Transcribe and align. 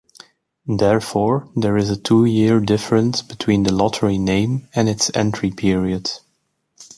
Therefore, 0.65 1.47
there 1.55 1.77
is 1.77 1.91
a 1.91 1.95
two-year 1.95 2.59
difference 2.59 3.21
between 3.21 3.61
the 3.61 3.71
lottery 3.71 4.17
name 4.17 4.67
and 4.73 4.89
its 4.89 5.11
entry 5.13 5.51
period. 5.51 6.09